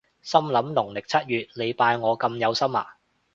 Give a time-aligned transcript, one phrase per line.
[0.23, 2.95] 心諗農曆七月你拜我咁有心呀？